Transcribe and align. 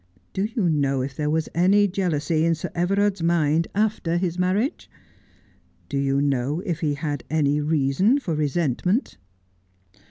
Do 0.33 0.45
you 0.45 0.67
know 0.67 1.01
if 1.03 1.15
there 1.15 1.29
was 1.29 1.47
any 1.53 1.87
jealousy 1.87 2.43
in 2.43 2.55
Sir 2.55 2.71
Everard's 2.73 3.21
mind 3.21 3.67
after 3.75 4.17
his 4.17 4.39
marriage? 4.39 4.89
Do 5.89 5.97
you 5.99 6.19
know 6.23 6.59
if 6.65 6.79
he 6.79 6.95
had 6.95 7.23
any 7.31 7.61
reason 7.61 8.17
for 8.19 8.33
resentment 8.33 9.19